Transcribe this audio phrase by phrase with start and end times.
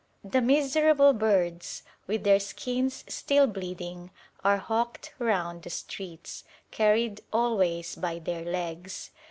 [0.23, 4.09] The miserable birds, with their skins still bleeding,
[4.43, 9.11] are hawked round the streets, carried always by their legs.